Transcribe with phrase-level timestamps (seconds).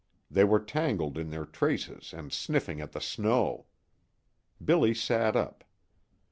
[0.31, 3.67] They were tangled in their traces and sniffing at the snow.
[4.65, 5.63] Billy sat up.